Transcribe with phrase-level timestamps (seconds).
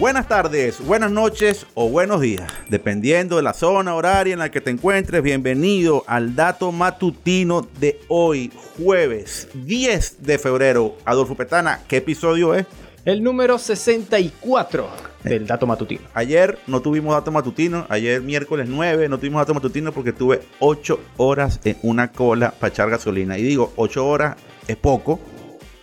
[0.00, 4.62] Buenas tardes, buenas noches o buenos días, dependiendo de la zona horaria en la que
[4.62, 5.22] te encuentres.
[5.22, 10.96] Bienvenido al dato matutino de hoy, jueves 10 de febrero.
[11.04, 12.64] Adolfo Petana, ¿qué episodio es?
[13.04, 14.88] El número 64
[15.22, 16.00] del dato matutino.
[16.14, 20.98] Ayer no tuvimos dato matutino, ayer miércoles 9 no tuvimos dato matutino porque tuve 8
[21.18, 23.36] horas en una cola para echar gasolina.
[23.36, 24.36] Y digo, 8 horas
[24.66, 25.20] es poco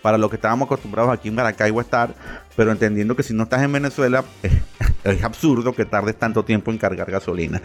[0.02, 2.16] para lo que estábamos acostumbrados aquí en Maracaibo a estar,
[2.56, 4.54] pero entendiendo que si no estás en Venezuela es,
[5.04, 7.62] es absurdo que tardes tanto tiempo en cargar gasolina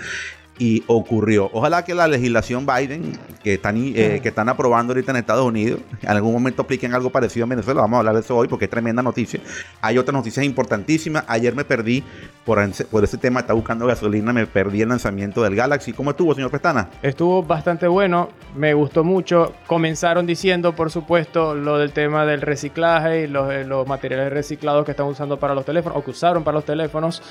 [0.59, 1.51] y ocurrió.
[1.53, 5.81] Ojalá que la legislación Biden, que están, eh, que están aprobando ahorita en Estados Unidos,
[6.01, 7.81] en algún momento apliquen algo parecido en Venezuela.
[7.81, 9.41] Vamos a hablar de eso hoy porque es tremenda noticia.
[9.81, 11.25] Hay otras noticias importantísimas.
[11.27, 12.05] Ayer me perdí
[12.45, 12.59] por,
[12.91, 15.93] por ese tema, está buscando gasolina, me perdí el lanzamiento del Galaxy.
[15.93, 16.91] ¿Cómo estuvo, señor Pestana?
[17.03, 19.55] Estuvo bastante bueno, me gustó mucho.
[19.67, 24.85] Comenzaron diciendo, por supuesto, lo del tema del reciclaje y los, eh, los materiales reciclados
[24.85, 27.23] que están usando para los teléfonos o que usaron para los teléfonos.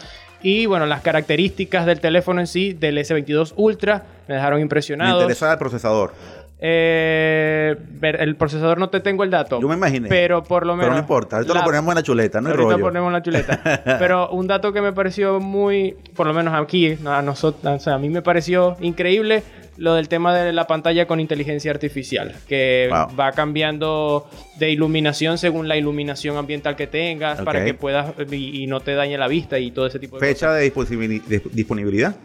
[0.44, 5.18] Y bueno, las características del teléfono en sí, del S22 Ultra, me dejaron impresionado.
[5.18, 6.14] Me interesa el procesador.
[6.64, 9.60] Eh, el procesador no te tengo el dato.
[9.60, 10.08] Yo me imaginé.
[10.10, 10.86] Pero por lo menos.
[10.86, 11.38] Pero no importa.
[11.38, 13.82] Ahorita lo ponemos en la chuleta, no Ahorita ponemos en la chuleta.
[14.00, 15.98] pero un dato que me pareció muy.
[16.16, 17.74] Por lo menos aquí, a nosotros.
[17.74, 19.44] O sea, a mí me pareció increíble
[19.78, 25.68] lo del tema de la pantalla con inteligencia artificial, que va cambiando de iluminación según
[25.68, 29.72] la iluminación ambiental que tengas, para que puedas y, no te dañe la vista y
[29.72, 30.90] todo ese tipo de Fecha cosas.
[30.90, 32.16] Fecha de disponibilidad.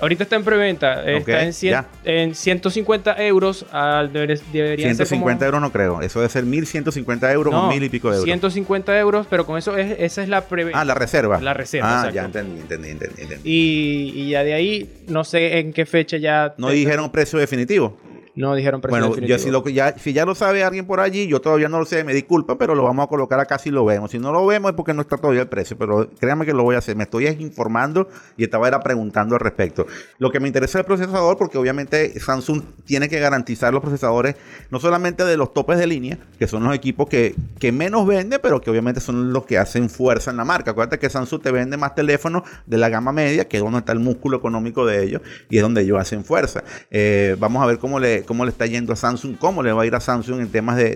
[0.00, 1.04] Ahorita está en preventa.
[1.04, 3.66] está en, en, 150 euros.
[3.70, 6.00] Al, debería 150 euros no creo.
[6.00, 8.24] Eso debe ser 1150 euros o mil y pico de euros.
[8.24, 10.80] 150 euros, pero con eso es, esa es la preventa.
[10.80, 11.40] Ah, la reserva.
[11.40, 12.02] La reserva.
[12.02, 13.34] Ah, ya entendí, entendí, entendí.
[13.44, 16.54] Y, y, ya de ahí, no sé en qué fecha ya.
[16.56, 17.98] ¿No dijeron precio definitivo?
[18.40, 19.38] No dijeron precio Bueno, definitivo.
[19.38, 22.04] si, lo, ya, si ya lo sabe alguien por allí, yo todavía no lo sé,
[22.04, 24.10] me disculpa, pero lo vamos a colocar acá si lo vemos.
[24.10, 26.62] Si no lo vemos es porque no está todavía el precio, pero créanme que lo
[26.62, 26.96] voy a hacer.
[26.96, 29.86] Me estoy informando y estaba era preguntando al respecto.
[30.18, 34.36] Lo que me interesa es el procesador, porque obviamente Samsung tiene que garantizar los procesadores,
[34.70, 38.38] no solamente de los topes de línea, que son los equipos que, que menos vende,
[38.38, 40.70] pero que obviamente son los que hacen fuerza en la marca.
[40.70, 43.92] Acuérdate que Samsung te vende más teléfonos de la gama media, que es donde está
[43.92, 46.64] el músculo económico de ellos, y es donde ellos hacen fuerza.
[46.90, 49.82] Eh, vamos a ver cómo le, cómo le está yendo a Samsung, cómo le va
[49.82, 50.94] a ir a Samsung en temas de,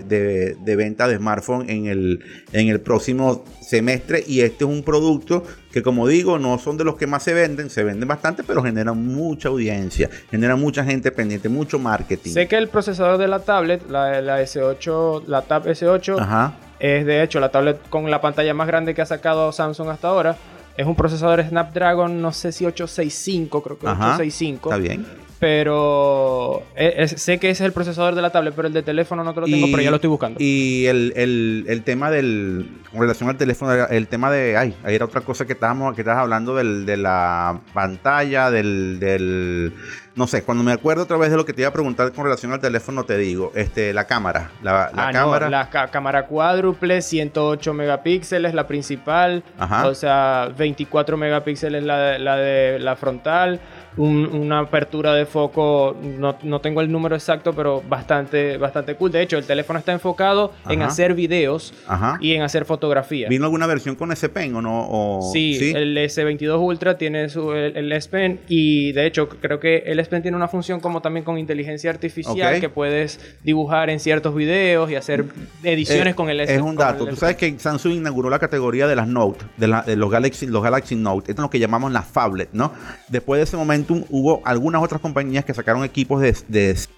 [0.57, 2.23] de, venta de smartphone en el,
[2.53, 4.23] en el próximo semestre.
[4.25, 7.33] Y este es un producto que, como digo, no son de los que más se
[7.33, 12.31] venden, se venden bastante, pero generan mucha audiencia, generan mucha gente pendiente, mucho marketing.
[12.31, 17.21] Sé que el procesador de la tablet, la, la S8, la Tab S8, es de
[17.21, 20.37] hecho la tablet con la pantalla más grande que ha sacado Samsung hasta ahora.
[20.77, 24.69] Es un procesador Snapdragon, no sé si 865, creo que 865.
[24.69, 28.73] Está bien pero eh, sé que ese es el procesador de la tablet, pero el
[28.73, 30.37] de teléfono no te lo tengo, pero ya lo estoy buscando.
[30.39, 35.21] Y el, tema del, con relación al teléfono, el tema de, ay, ahí era otra
[35.21, 39.73] cosa que estábamos, que estabas hablando del, de la pantalla, del, del,
[40.15, 42.23] no sé, cuando me acuerdo otra vez de lo que te iba a preguntar con
[42.23, 45.49] relación al teléfono, te digo, este, la cámara, la, ah, cámara.
[45.49, 49.43] la cámara cuádruple, 108 megapíxeles, la principal,
[49.83, 53.59] o sea, 24 megapíxeles la la, de, la frontal
[53.97, 59.11] una apertura de foco, no, tengo el número exacto, pero bastante, bastante cool.
[59.11, 61.73] De hecho, el teléfono está enfocado en hacer videos
[62.19, 63.29] y en hacer fotografías.
[63.29, 65.19] ¿Vino alguna versión con S Pen o no?
[65.31, 69.99] sí, el S22 Ultra tiene su, el, S Pen y de hecho creo que el
[70.09, 74.95] Tiene una función como también con inteligencia artificial que puedes dibujar en ciertos videos y
[74.95, 75.25] hacer
[75.63, 77.05] ediciones eh, con el Es un dato.
[77.05, 80.95] Tú sabes que Samsung inauguró la categoría de las Note, de, los, Galaxy, los Galaxy
[80.95, 81.31] Note.
[81.31, 82.71] Esto es lo que llamamos las phablet, ¿no?
[83.09, 86.89] Después de ese momento hubo algunas otras compañías que sacaron equipos de, de 6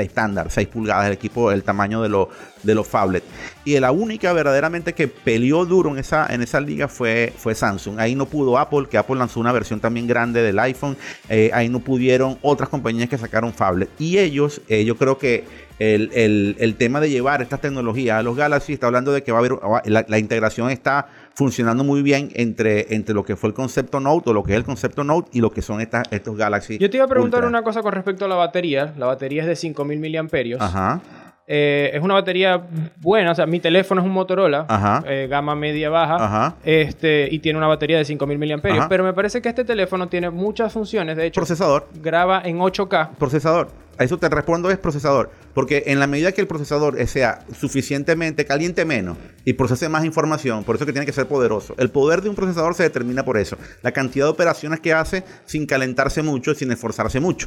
[0.00, 2.30] estándar, 6 pulgadas, el equipo, el tamaño de, lo,
[2.62, 3.26] de los phablets.
[3.64, 7.98] Y la única verdaderamente que peleó duro en esa, en esa liga fue, fue Samsung.
[7.98, 10.96] Ahí no pudo Apple, que Apple lanzó una versión también grande del iPhone.
[11.28, 13.90] Eh, ahí no pudieron otras compañías que sacaron phablet.
[13.98, 15.44] Y ellos, eh, yo creo que
[15.78, 19.38] el, el, tema de llevar estas tecnologías a los Galaxy está hablando de que va
[19.38, 24.00] a haber, la integración está funcionando muy bien entre, entre lo que fue el concepto
[24.00, 26.78] Note o lo que es el concepto Note y lo que son estas, estos Galaxy.
[26.78, 28.94] Yo te iba a preguntar una cosa con respecto a la batería.
[28.96, 30.60] La batería es de 5000 miliamperios.
[30.60, 31.00] Ajá.
[31.46, 32.62] Eh, es una batería
[33.00, 37.58] buena, o sea, mi teléfono es un Motorola, eh, gama media baja, este y tiene
[37.58, 41.26] una batería de 5000 miliamperios, pero me parece que este teléfono tiene muchas funciones, de
[41.26, 43.16] hecho, procesador, graba en 8K.
[43.18, 43.68] Procesador.
[44.02, 45.30] A eso te respondo es procesador.
[45.54, 50.64] Porque en la medida que el procesador sea suficientemente caliente menos y procese más información,
[50.64, 51.76] por eso que tiene que ser poderoso.
[51.78, 53.56] El poder de un procesador se determina por eso.
[53.82, 57.46] La cantidad de operaciones que hace sin calentarse mucho, sin esforzarse mucho.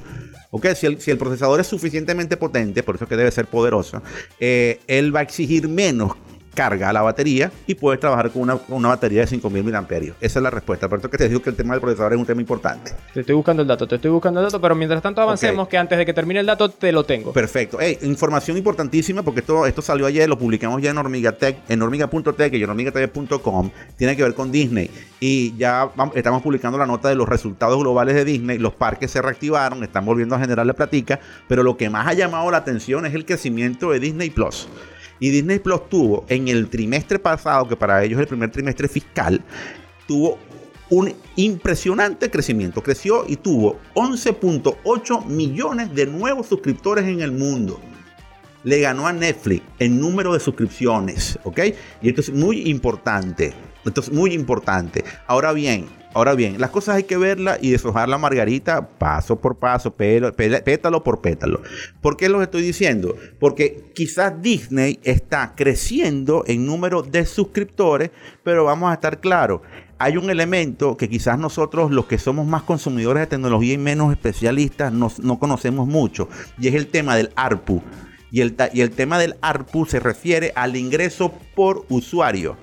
[0.52, 0.68] ¿Ok?
[0.76, 4.02] Si el, si el procesador es suficientemente potente, por eso que debe ser poderoso,
[4.40, 6.14] eh, él va a exigir menos
[6.56, 9.86] carga a la batería y puedes trabajar con una, una batería de 5000 mAh.
[10.20, 10.90] Esa es la respuesta.
[10.90, 12.94] Por eso que te digo que el tema del procesador es un tema importante.
[13.14, 15.78] Te estoy buscando el dato, te estoy buscando el dato, pero mientras tanto avancemos que
[15.78, 17.32] antes de que termine el dato te lo tengo.
[17.32, 17.78] Perfecto.
[18.02, 22.64] información importantísima porque esto, esto salió ayer, lo publicamos ya en Hormigatech, en hormiga.tech y
[22.64, 23.72] en.
[23.98, 24.90] Tiene que ver con Disney.
[25.20, 28.58] Y ya estamos publicando la nota de los resultados globales de Disney.
[28.58, 32.14] Los parques se reactivaron, están volviendo a generar la platica, pero lo que más ha
[32.14, 34.68] llamado la atención es el crecimiento de Disney Plus.
[35.20, 38.88] Y Disney Plus tuvo en el trimestre pasado, que para ellos es el primer trimestre
[38.88, 39.42] fiscal,
[40.08, 40.38] tuvo
[40.90, 42.82] un impresionante crecimiento.
[42.82, 47.80] Creció y tuvo 11.8 millones de nuevos suscriptores en el mundo.
[48.64, 51.60] Le ganó a Netflix en número de suscripciones, ¿ok?
[52.02, 53.54] Y esto es muy importante.
[53.86, 55.04] Esto es muy importante.
[55.28, 59.58] Ahora bien, Ahora bien, las cosas hay que verlas y deshojar la margarita paso por
[59.58, 61.62] paso, pétalo por pétalo.
[62.00, 63.18] ¿Por qué lo estoy diciendo?
[63.38, 68.12] Porque quizás Disney está creciendo en número de suscriptores,
[68.44, 69.60] pero vamos a estar claros.
[69.98, 74.14] Hay un elemento que quizás nosotros, los que somos más consumidores de tecnología y menos
[74.14, 77.84] especialistas, no, conocemos mucho, y es el tema del ARPU.
[78.32, 82.56] Y el, y el tema del ARPU se refiere al ingreso por usuario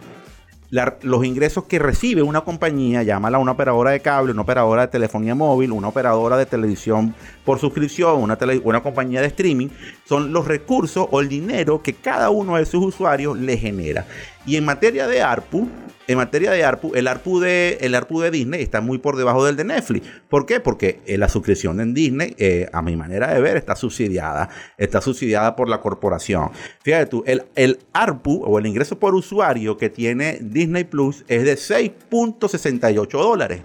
[0.72, 5.34] los ingresos que recibe una compañía, llámala una operadora de cable, una operadora de telefonía
[5.34, 7.14] móvil, una operadora de televisión
[7.44, 9.68] por suscripción, una, una compañía de streaming,
[10.06, 14.06] son los recursos o el dinero que cada uno de sus usuarios le genera.
[14.46, 15.68] Y en materia de ARPU,
[16.08, 19.44] en materia de ARPU, el ARPU de, el ARPU de Disney está muy por debajo
[19.44, 20.06] del de Netflix.
[20.28, 20.60] ¿Por qué?
[20.60, 24.48] Porque eh, la suscripción en Disney, eh, a mi manera de ver, está subsidiada.
[24.78, 26.50] Está subsidiada por la corporación.
[26.82, 31.44] Fíjate tú, el, el ARPU o el ingreso por usuario que tiene Disney Plus es
[31.44, 33.62] de 6.68 dólares.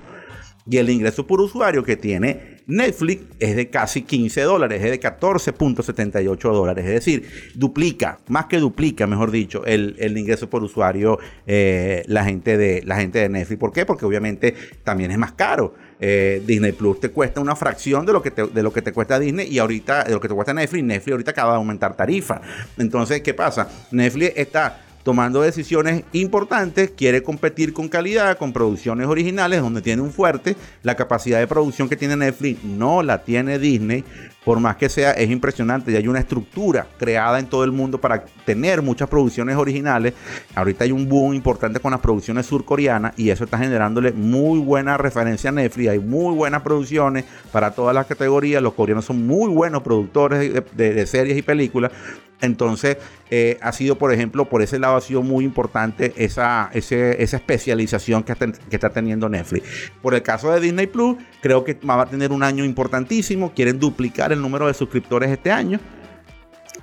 [0.69, 4.99] Y el ingreso por usuario que tiene Netflix es de casi 15 dólares, es de
[4.99, 6.85] 14.78 dólares.
[6.85, 12.57] Es decir, duplica, más que duplica, mejor dicho, el, ingreso por usuario eh, la, gente
[12.57, 13.59] de, la gente de Netflix.
[13.59, 13.85] ¿Por qué?
[13.85, 14.53] Porque obviamente
[14.83, 15.75] también es más caro.
[15.99, 18.91] Eh, Disney Plus te cuesta una fracción de lo que te, de lo que te
[18.91, 20.83] cuesta Disney y ahorita de lo que te cuesta Netflix.
[20.83, 22.41] Netflix ahorita acaba de aumentar tarifa.
[22.77, 23.69] Entonces, ¿qué pasa?
[23.91, 30.11] Netflix está tomando decisiones importantes, quiere competir con calidad, con producciones originales, donde tiene un
[30.11, 30.57] fuerte.
[30.83, 34.03] La capacidad de producción que tiene Netflix no la tiene Disney,
[34.47, 35.91] por más que sea, es impresionante.
[35.91, 40.13] Y hay una estructura creada en todo el mundo para tener muchas producciones originales.
[40.55, 44.95] Ahorita hay un boom importante con las producciones surcoreanas y eso está generándole muy buena
[44.95, 45.89] referencia a Netflix.
[45.89, 48.63] Hay muy buenas producciones para todas las categorías.
[48.63, 51.91] Los coreanos son muy buenos productores de series y películas.
[52.39, 52.97] Entonces,
[53.31, 58.23] eh, ha sido, por ejemplo, por ese lado ha sido muy importante esa, esa especialización
[58.23, 59.91] que, que, está teniendo Netflix.
[60.01, 63.53] Por el caso de Disney Plus, creo que va a tener un año importantísimo.
[63.53, 65.79] Quieren duplicar el número de suscriptores este año.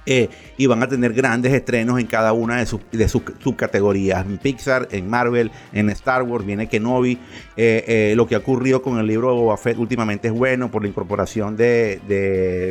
[0.07, 4.25] Eh, y van a tener grandes estrenos en cada una de sus, de sus subcategorías.
[4.25, 7.19] En Pixar, en Marvel, en Star Wars, viene Kenobi.
[7.57, 10.71] Eh, eh, lo que ha ocurrido con el libro de Boba Fett últimamente es bueno
[10.71, 12.01] por la incorporación de,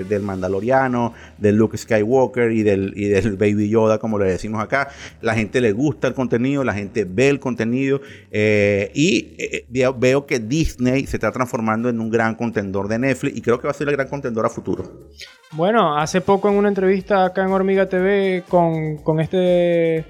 [0.08, 4.90] del Mandaloriano, del Luke Skywalker y del, y del Baby Yoda, como le decimos acá.
[5.22, 8.02] La gente le gusta el contenido, la gente ve el contenido
[8.32, 9.38] y
[9.70, 13.68] veo que Disney se está transformando en un gran contendor de Netflix y creo que
[13.68, 15.10] va a ser el gran contendor a futuro.
[15.56, 20.06] Bueno, hace poco en una entrevista acá en Hormiga TV con, con este,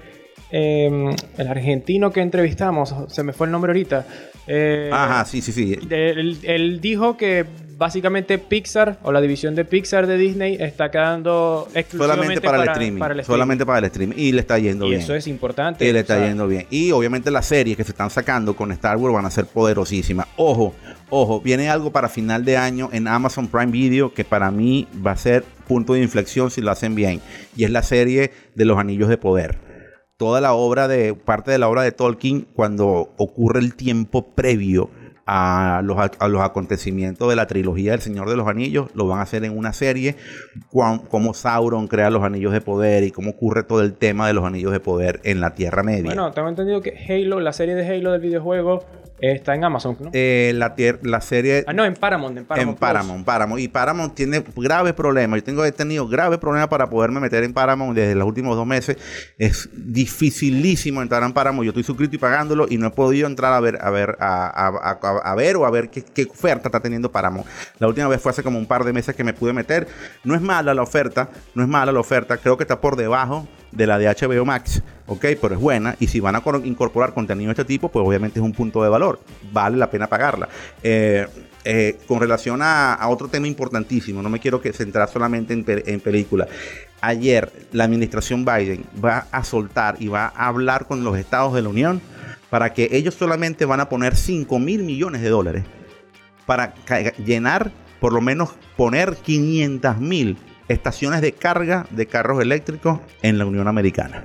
[0.50, 4.06] em, el argentino que entrevistamos, se me fue el nombre ahorita.
[4.46, 5.78] Eh, Ajá, sí, sí, sí.
[5.90, 7.44] Él, dijo que
[7.76, 13.02] básicamente Pixar o la división de Pixar de Disney está quedando exclusivamente para, el streaming,
[13.22, 14.16] Solamente para el streaming.
[14.16, 15.00] Y le está yendo bien.
[15.00, 15.86] Y eso es importante.
[15.86, 16.66] Y le está yendo bien.
[16.70, 20.26] Y obviamente las series que se están sacando con Star Wars van a ser poderosísimas.
[20.36, 20.74] Ojo,
[21.10, 25.12] ojo, viene algo para final de año en Amazon Prime Video que para mí va
[25.12, 27.20] a ser punto de inflexión si lo hacen bien.
[27.56, 29.58] Y es la serie de los Anillos de Poder
[30.16, 34.88] toda la obra de, parte de la obra de Tolkien, cuando ocurre el tiempo previo
[35.26, 39.20] a los, a los acontecimientos de la trilogía del Señor de los Anillos, lo van
[39.20, 40.16] a hacer en una serie,
[40.70, 44.44] cómo Sauron crea los anillos de poder y cómo ocurre todo el tema de los
[44.44, 46.04] anillos de poder en la Tierra Media.
[46.04, 48.84] Bueno, tengo entendido que Halo, la serie de Halo del videojuego,
[49.20, 50.10] Está en Amazon, ¿no?
[50.12, 51.64] Eh, la, la serie.
[51.66, 52.36] Ah, no, en Paramount.
[52.36, 52.70] En Paramount.
[52.70, 53.62] En Paramount, Paramount.
[53.62, 55.38] Y Paramount tiene graves problemas.
[55.38, 58.66] Yo tengo he tenido graves problemas para poderme meter en Paramount desde los últimos dos
[58.66, 58.96] meses.
[59.38, 61.64] Es dificilísimo entrar en Paramount.
[61.64, 65.34] Yo estoy suscrito y pagándolo y no he podido entrar a ver, a ver, a,
[65.36, 67.46] ver o a ver qué, qué, oferta está teniendo Paramount.
[67.78, 69.86] La última vez fue hace como un par de meses que me pude meter.
[70.24, 72.36] No es mala la oferta, no es mala la oferta.
[72.36, 75.96] Creo que está por debajo de la de HBO Max, ok, pero es buena.
[76.00, 78.88] Y si van a incorporar contenido de este tipo, pues obviamente es un punto de
[78.88, 79.20] valor.
[79.52, 80.48] Vale la pena pagarla.
[80.82, 81.26] Eh,
[81.64, 86.48] eh, con relación a, otro tema importantísimo, no me quiero centrar solamente en, en películas.
[87.00, 91.62] Ayer la administración Biden va a soltar y va a hablar con los estados de
[91.62, 92.00] la Unión
[92.50, 95.64] para que ellos solamente van a poner 5 mil millones de dólares
[96.46, 96.74] para
[97.24, 100.36] llenar, por lo menos poner 500 mil
[100.68, 104.24] estaciones de carga de carros eléctricos en la Unión Americana.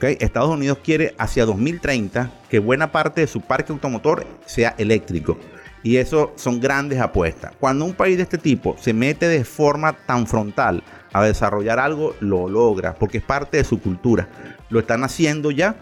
[0.00, 5.38] Estados Unidos quiere hacia 2030 que buena parte de su parque automotor sea eléctrico.
[5.82, 7.52] Y eso son grandes apuestas.
[7.58, 10.82] Cuando un país de este tipo se mete de forma tan frontal
[11.12, 14.28] a desarrollar algo, lo logra, porque es parte de su cultura.
[14.68, 15.76] Lo están haciendo ya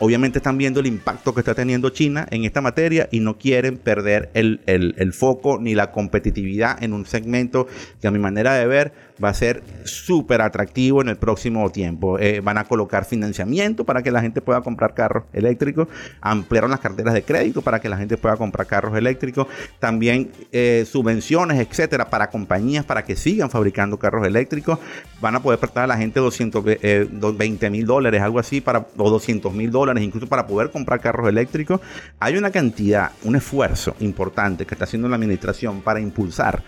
[0.00, 3.78] obviamente están viendo el impacto que está teniendo China en esta materia y no quieren
[3.78, 7.66] perder el, el, foco ni la competitividad en un segmento
[8.00, 12.18] que a mi manera de ver va a ser súper atractivo en el próximo tiempo.
[12.18, 15.88] Eh, van a colocar financiamiento para que la gente pueda comprar carros eléctricos,
[16.20, 19.46] ampliaron las carteras de crédito para que la gente pueda comprar carros eléctricos,
[19.78, 24.78] también eh, subvenciones, etcétera, para compañías para que sigan fabricando carros eléctricos.
[25.20, 29.10] Van a poder prestar a la gente 220 eh, mil dólares, algo así, para, o
[29.10, 31.80] 200 mil dólares, incluso para poder comprar carros eléctricos.
[32.20, 36.62] Hay una cantidad, un esfuerzo importante que está haciendo la administración para impulsar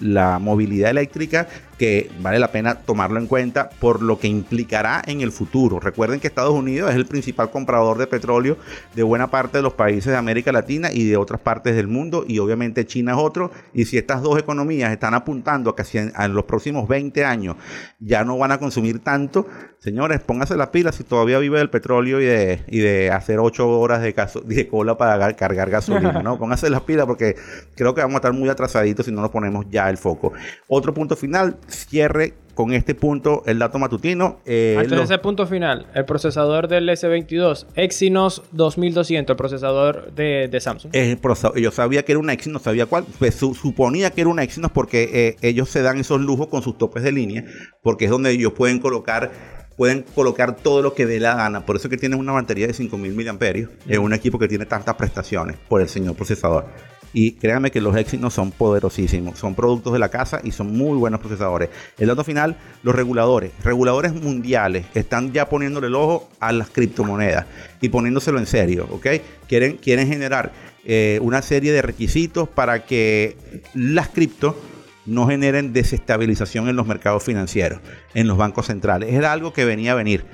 [0.00, 5.20] la movilidad eléctrica que vale la pena tomarlo en cuenta por lo que implicará en
[5.20, 5.80] el futuro.
[5.80, 8.56] Recuerden que Estados Unidos es el principal comprador de petróleo
[8.94, 12.24] de buena parte de los países de América Latina y de otras partes del mundo
[12.26, 13.50] y obviamente China es otro.
[13.74, 17.56] Y si estas dos economías están apuntando a que en los próximos 20 años
[17.98, 19.46] ya no van a consumir tanto,
[19.78, 23.68] señores, pónganse las pilas si todavía vive del petróleo y de, y de hacer 8
[23.68, 24.14] horas de,
[24.44, 26.38] de cola para cargar gasolina, ¿no?
[26.38, 27.36] Pónganse las pilas porque
[27.74, 30.32] creo que vamos a estar muy atrasaditos si no nos ponemos ya el foco.
[30.68, 34.40] Otro punto final, cierre con este punto el dato matutino.
[34.46, 40.58] Eh, Antes de ese punto final, el procesador del S22, Exynos 2200, el procesador de,
[40.58, 40.92] Samsung.
[41.54, 45.10] yo sabía que era un Exynos, sabía cuál, pues, suponía que era un Exynos porque
[45.12, 47.44] eh, ellos se dan esos lujos con sus topes de línea,
[47.82, 49.30] porque es donde ellos pueden colocar
[49.76, 51.66] pueden colocar todo lo que dé la gana.
[51.66, 53.68] Por eso que tienen una batería de 5000 mAh.
[53.86, 56.64] Es un equipo que tiene tantas prestaciones por el señor procesador.
[57.18, 59.38] Y créanme que los Exynos son poderosísimos.
[59.38, 61.70] Son productos de la casa y son muy buenos procesadores.
[61.96, 63.52] El dato final, los reguladores.
[63.64, 67.46] Reguladores mundiales están ya poniéndole el ojo a las criptomonedas
[67.80, 69.06] y poniéndoselo en serio, ¿ok?
[69.48, 70.52] Quieren, generar
[70.84, 73.38] eh, una serie de requisitos para que
[73.72, 74.54] las criptos
[75.06, 77.80] no generen desestabilización en los mercados financieros,
[78.12, 79.14] en los bancos centrales.
[79.14, 80.26] Era algo que venía a venir.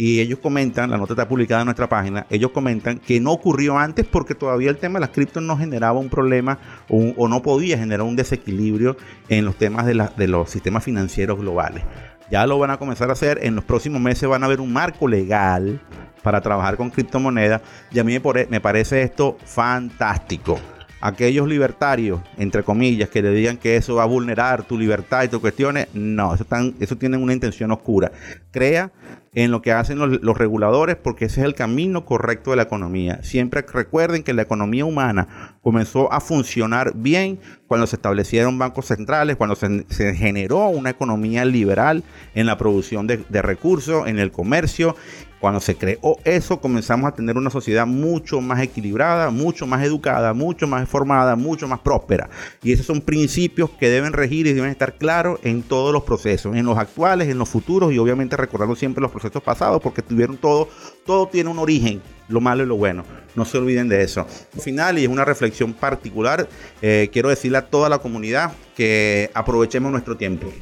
[0.00, 3.76] Y ellos comentan, la nota está publicada en nuestra página, ellos comentan que no ocurrió
[3.76, 7.76] antes porque todavía el tema de las criptos no generaba un problema o, no podía
[7.76, 8.96] generar un desequilibrio
[9.28, 11.84] en los temas de, los sistemas financieros globales.
[12.30, 14.72] Ya lo van a comenzar a hacer, en los próximos meses van a haber un
[14.72, 15.82] marco legal
[16.22, 20.58] para trabajar con criptomonedas y a mí me parece esto fantástico
[21.00, 25.28] aquellos libertarios, entre comillas, que le digan que eso va a vulnerar tu libertad y
[25.28, 28.12] tus cuestiones, no, eso, están, eso tienen una intención oscura.
[28.50, 28.92] Crea
[29.32, 33.22] en lo que hacen los, reguladores porque ese es el camino correcto de la economía.
[33.22, 37.38] Siempre recuerden que la economía humana comenzó a funcionar bien
[37.68, 42.02] cuando se establecieron bancos centrales, cuando se, generó una economía liberal
[42.34, 44.96] en la producción de, de recursos, en el comercio
[45.40, 50.34] cuando se creó eso, comenzamos a tener una sociedad mucho más equilibrada, mucho más educada,
[50.34, 52.28] mucho más formada, mucho más próspera.
[52.62, 56.54] Y esos son principios que deben regir y deben estar claros en todos los procesos,
[56.54, 60.36] en los actuales, en los futuros y obviamente recordando siempre los procesos pasados porque tuvieron
[60.36, 60.68] todo,
[61.06, 63.04] todo tiene un origen, lo malo y lo bueno.
[63.34, 64.26] No se olviden de eso.
[64.54, 66.48] Al final, y es una reflexión particular,
[66.82, 70.52] eh, quiero decirle a toda la comunidad que aprovechemos nuestro tiempo,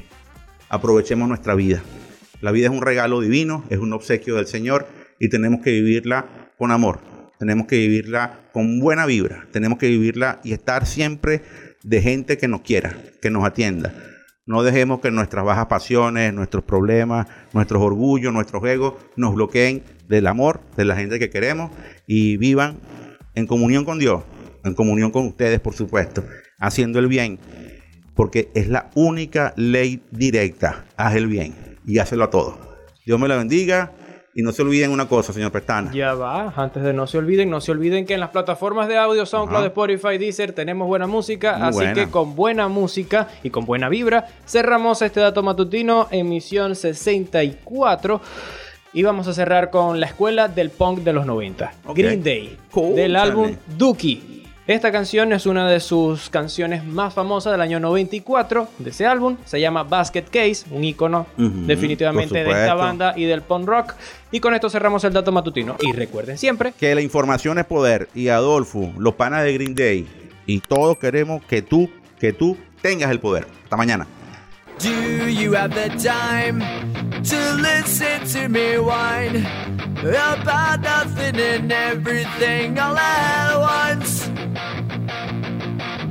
[0.68, 1.82] aprovechemos nuestra vida.
[2.40, 4.86] La vida es un regalo divino, es un obsequio del Señor
[5.18, 6.26] y tenemos que vivirla
[6.56, 7.00] con amor.
[7.38, 9.48] Tenemos que vivirla con buena vibra.
[9.50, 11.42] Tenemos que vivirla y estar siempre
[11.82, 13.92] de gente que nos quiera, que nos atienda.
[14.46, 20.26] No dejemos que nuestras bajas pasiones, nuestros problemas, nuestros orgullos, nuestros egos nos bloqueen del
[20.26, 21.70] amor de la gente que queremos
[22.06, 22.78] y vivan
[23.34, 24.22] en comunión con Dios,
[24.64, 26.24] en comunión con ustedes, por supuesto,
[26.58, 27.38] haciendo el bien,
[28.14, 30.86] porque es la única ley directa.
[30.96, 32.54] Haz el bien y hácelo a todos.
[33.04, 33.92] Dios me la bendiga.
[34.34, 35.90] Y no se olviden una cosa, señor Pestana.
[35.92, 38.96] Ya va, antes de no se olviden, no se olviden que en las plataformas de
[38.96, 41.66] audio, SoundCloud, Spotify, Deezer, tenemos buena música.
[41.66, 48.20] así que con buena música y con buena vibra, cerramos este dato matutino, emisión 64.
[48.92, 51.72] Y vamos a cerrar con la escuela del punk de los 90.
[51.94, 52.56] Green Day.
[52.94, 54.27] Del álbum Dookie.
[54.68, 59.38] Esta canción es una de sus canciones más famosas del año 94 de ese álbum.
[59.46, 63.94] Se llama Basket Case, un icono definitivamente de esta banda y del punk rock.
[64.30, 65.74] Y con esto cerramos el dato matutino.
[65.80, 68.10] Y recuerden siempre que la información es poder.
[68.14, 70.06] Y Adolfo, los panas de Green Day
[70.44, 71.88] y todos queremos que tú,
[72.20, 73.46] que tú tengas el poder.
[73.64, 74.06] Hasta mañana.
[74.80, 76.60] Do you have the time
[77.24, 79.46] to listen to me whine?